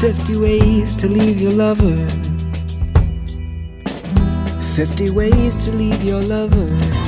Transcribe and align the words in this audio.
50 0.00 0.36
ways 0.36 0.94
to 0.94 1.08
leave 1.08 1.40
your 1.40 1.50
lover. 1.50 2.08
50 4.76 5.10
ways 5.10 5.64
to 5.64 5.72
leave 5.72 6.04
your 6.04 6.22
lover. 6.22 7.07